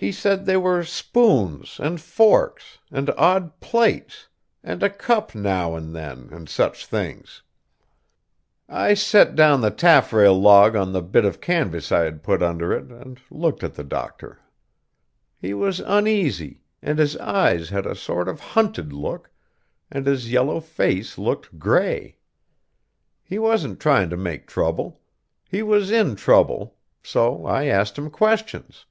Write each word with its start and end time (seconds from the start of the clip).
He 0.00 0.12
said 0.12 0.44
they 0.46 0.56
were 0.56 0.84
spoons 0.84 1.80
and 1.82 2.00
forks, 2.00 2.78
and 2.88 3.10
odd 3.18 3.58
plates, 3.58 4.28
and 4.62 4.80
a 4.80 4.88
cup 4.88 5.34
now 5.34 5.74
and 5.74 5.92
then, 5.92 6.28
and 6.30 6.48
such 6.48 6.86
things. 6.86 7.42
I 8.68 8.94
set 8.94 9.34
down 9.34 9.60
the 9.60 9.72
taffrail 9.72 10.40
log 10.40 10.76
on 10.76 10.92
the 10.92 11.02
bit 11.02 11.24
of 11.24 11.40
canvas 11.40 11.90
I 11.90 12.02
had 12.04 12.22
put 12.22 12.44
under 12.44 12.72
it, 12.72 12.92
and 12.92 13.18
looked 13.28 13.64
at 13.64 13.74
the 13.74 13.82
doctor. 13.82 14.38
He 15.36 15.52
was 15.52 15.80
uneasy, 15.80 16.60
and 16.80 17.00
his 17.00 17.16
eyes 17.16 17.70
had 17.70 17.84
a 17.84 17.96
sort 17.96 18.28
of 18.28 18.38
hunted 18.38 18.92
look, 18.92 19.32
and 19.90 20.06
his 20.06 20.30
yellow 20.30 20.60
face 20.60 21.18
looked 21.18 21.58
grey. 21.58 22.18
He 23.24 23.40
wasn't 23.40 23.80
trying 23.80 24.10
to 24.10 24.16
make 24.16 24.46
trouble. 24.46 25.00
He 25.48 25.60
was 25.64 25.90
in 25.90 26.14
trouble. 26.14 26.76
So 27.02 27.46
I 27.46 27.64
asked 27.64 27.98
him 27.98 28.10
questions. 28.10 28.84